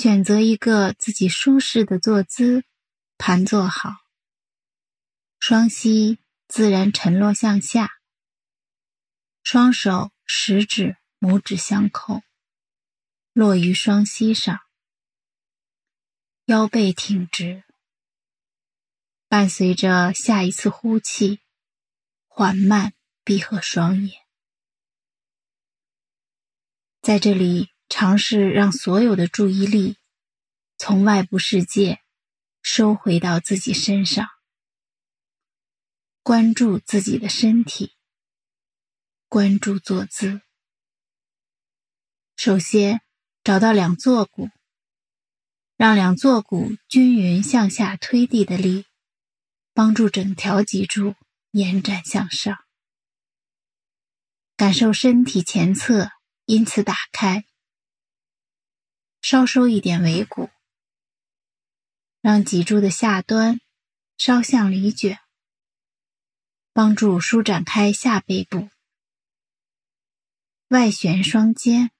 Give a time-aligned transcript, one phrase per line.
[0.00, 2.62] 选择一个自己舒适的坐姿，
[3.16, 3.96] 盘坐好，
[5.40, 7.98] 双膝自然沉落向下，
[9.42, 12.22] 双手食指、拇指相扣，
[13.32, 14.60] 落于双膝上，
[16.44, 17.64] 腰背挺直，
[19.26, 21.40] 伴随着下一次呼气，
[22.28, 22.92] 缓慢
[23.24, 24.24] 闭合双眼，
[27.02, 27.70] 在这里。
[27.88, 29.96] 尝试让所有的注意力
[30.76, 32.00] 从外部世界
[32.62, 34.28] 收回到自己身上，
[36.22, 37.94] 关注自己的身体，
[39.28, 40.42] 关注坐姿。
[42.36, 43.00] 首先，
[43.42, 44.50] 找到两坐骨，
[45.76, 48.84] 让两坐骨均匀向下推地的力，
[49.72, 51.16] 帮助整条脊柱
[51.52, 52.64] 延展向上，
[54.56, 56.10] 感受身体前侧
[56.44, 57.46] 因此打开。
[59.20, 60.48] 稍收一点尾骨，
[62.20, 63.60] 让脊柱的下端
[64.16, 65.18] 稍向里卷，
[66.72, 68.70] 帮助舒展开下背部。
[70.68, 71.90] 外旋双肩，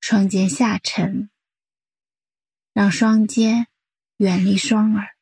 [0.00, 1.30] 双肩下沉，
[2.72, 3.66] 让双肩
[4.18, 5.16] 远离双耳，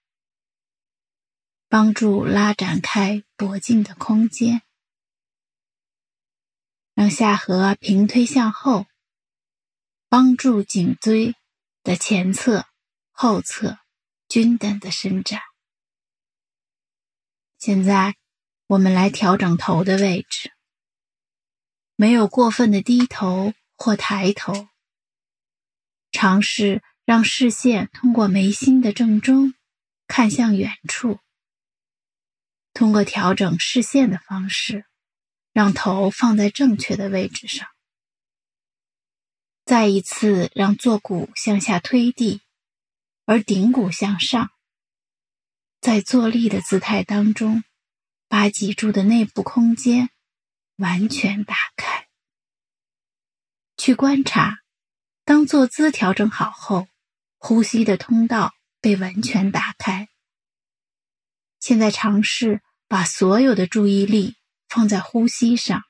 [1.69, 4.62] 帮助拉展开脖颈的空间，
[6.94, 8.86] 让下颌平推向后。
[10.16, 11.34] 帮助颈椎
[11.82, 12.66] 的前侧、
[13.10, 13.80] 后侧
[14.28, 15.40] 均等的伸展。
[17.58, 18.14] 现在，
[18.68, 20.52] 我们来调整头的位置，
[21.96, 24.68] 没有过分的低头或抬头，
[26.12, 29.54] 尝试让视线通过眉心的正中
[30.06, 31.18] 看向远处。
[32.72, 34.86] 通过调整视线的方式，
[35.52, 37.73] 让头放在正确的位置上。
[39.64, 42.42] 再一次让坐骨向下推地，
[43.24, 44.50] 而顶骨向上。
[45.80, 47.64] 在坐立的姿态当中，
[48.28, 50.10] 把脊柱的内部空间
[50.76, 52.08] 完全打开。
[53.78, 54.58] 去观察，
[55.24, 56.88] 当坐姿调整好后，
[57.38, 60.10] 呼吸的通道被完全打开。
[61.58, 64.36] 现在尝试把所有的注意力
[64.69, 65.84] 放在呼吸上，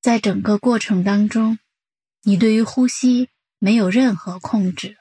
[0.00, 1.58] 在整个过程当中。
[2.24, 4.96] 你对于呼吸没有任何控制，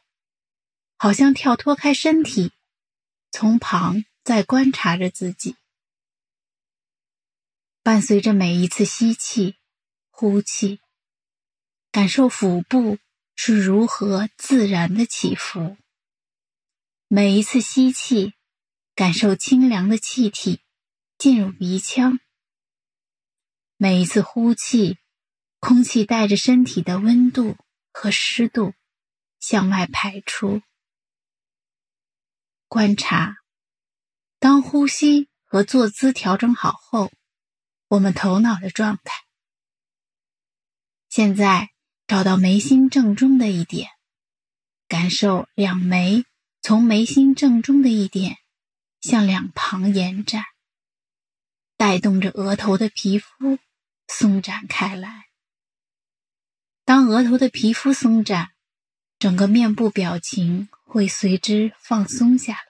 [0.97, 2.51] 好像跳脱开身体，
[3.31, 5.55] 从旁在观察着自己。
[7.83, 9.55] 伴随着每一次吸气、
[10.09, 10.79] 呼气，
[11.91, 12.97] 感受腹部
[13.35, 15.77] 是如何自然的起伏。
[17.07, 18.33] 每一次吸气，
[18.95, 20.61] 感受清凉的气体
[21.19, 22.17] 进入鼻腔；
[23.77, 24.97] 每一次呼气。
[25.61, 27.55] 空气带着身体的温度
[27.93, 28.73] 和湿度
[29.39, 30.63] 向外排出。
[32.67, 33.37] 观察，
[34.39, 37.11] 当呼吸和坐姿调整好后，
[37.89, 39.13] 我们头脑的状态。
[41.09, 41.69] 现在
[42.07, 43.91] 找到眉心正中的一点，
[44.87, 46.25] 感受两眉
[46.61, 48.37] 从眉心正中的一点
[48.99, 50.43] 向两旁延展，
[51.77, 53.59] 带动着额头的皮肤
[54.07, 55.27] 松展开来。
[56.91, 58.51] 当额头的皮肤松展，
[59.17, 62.65] 整个面部表情会随之放松下来，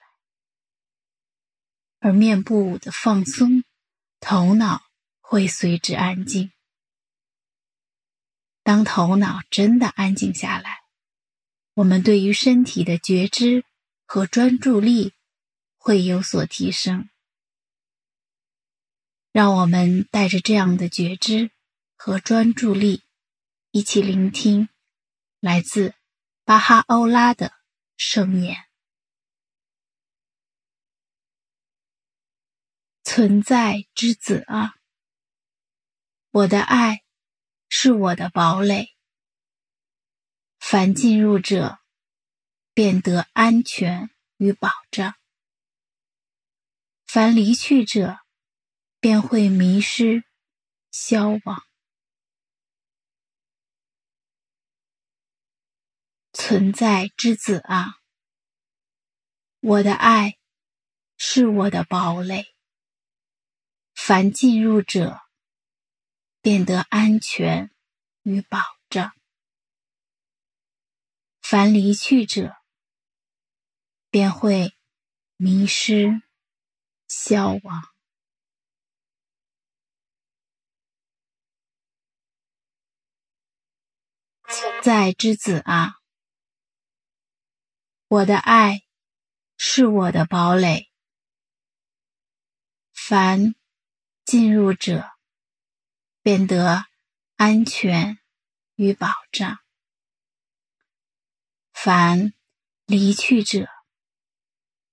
[1.98, 3.64] 而面部的放松，
[4.20, 4.84] 头脑
[5.20, 6.52] 会随之安静。
[8.62, 10.82] 当头脑真的安静下来，
[11.74, 13.64] 我们对于身体的觉知
[14.06, 15.14] 和专注力
[15.76, 17.08] 会有所提升。
[19.32, 21.50] 让我们带着这样的觉知
[21.96, 23.02] 和专注力。
[23.74, 24.68] 一起聆听
[25.40, 25.94] 来自
[26.44, 27.54] 巴哈欧拉的
[27.96, 28.68] 圣言。
[33.02, 34.74] 存在之子啊，
[36.32, 37.02] 我的爱
[37.70, 38.94] 是我的堡垒，
[40.58, 41.78] 凡进入者
[42.74, 45.14] 便得安全与保障，
[47.06, 48.18] 凡离去者
[49.00, 50.24] 便会迷失、
[50.90, 51.71] 消亡。
[56.44, 58.00] 存在之子啊，
[59.60, 60.38] 我的爱
[61.16, 62.56] 是我的堡垒。
[63.94, 65.20] 凡进入者，
[66.40, 67.70] 便得安全
[68.22, 68.58] 与保
[68.90, 69.10] 障；
[71.40, 72.56] 凡离去者，
[74.10, 74.76] 便会
[75.36, 76.22] 迷失、
[77.06, 77.88] 消亡。
[84.48, 84.82] 请。
[84.82, 86.01] 在之子啊，
[88.12, 88.82] 我的爱
[89.56, 90.90] 是我的堡垒，
[92.92, 93.54] 凡
[94.22, 95.10] 进入者
[96.20, 96.84] 便得
[97.36, 98.18] 安全
[98.74, 99.60] 与保障，
[101.72, 102.34] 凡
[102.84, 103.66] 离去者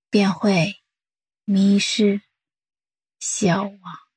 [0.09, 0.81] 便会
[1.43, 2.21] 迷失
[3.19, 4.08] 消亡。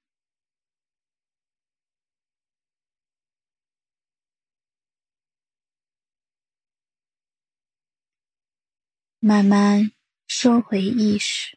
[9.24, 9.92] 慢慢
[10.26, 11.56] 收回意识，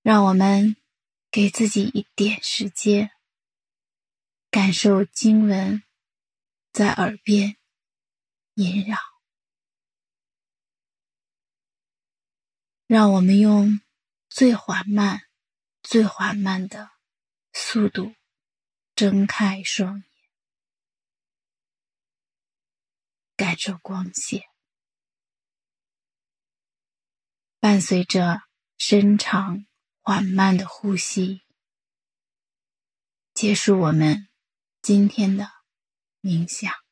[0.00, 0.78] 让我们
[1.30, 3.10] 给自己一点时间，
[4.50, 5.82] 感受经文
[6.72, 7.58] 在耳边
[8.54, 8.96] 萦绕。
[12.86, 13.82] 让我们用
[14.30, 15.28] 最缓慢、
[15.82, 16.92] 最缓慢的
[17.52, 18.14] 速度
[18.94, 20.06] 睁开双眼，
[23.36, 24.55] 感受光线。
[27.58, 28.42] 伴随着
[28.78, 29.66] 深长
[30.02, 31.42] 缓慢的呼吸，
[33.34, 34.28] 结束我们
[34.82, 35.48] 今天的
[36.20, 36.85] 冥想。